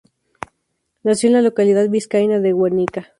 [1.03, 3.09] Nació en la localidad vizcaína de Guernica.